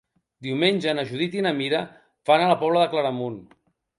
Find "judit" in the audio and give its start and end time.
1.09-1.35